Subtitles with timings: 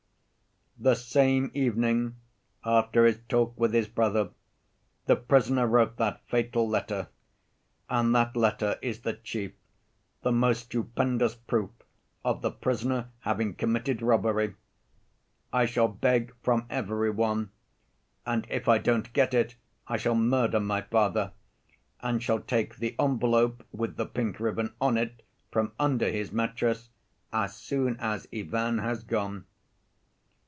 [0.79, 2.15] "The same evening,
[2.65, 4.29] after his talk with his brother,
[5.05, 7.09] the prisoner wrote that fatal letter,
[7.87, 9.51] and that letter is the chief,
[10.23, 11.69] the most stupendous proof
[12.25, 14.55] of the prisoner having committed robbery!
[15.53, 17.51] 'I shall beg from every one,
[18.25, 19.55] and if I don't get it
[19.87, 21.33] I shall murder my father
[21.99, 25.21] and shall take the envelope with the pink ribbon on it
[25.51, 26.89] from under his mattress
[27.31, 29.45] as soon as Ivan has gone.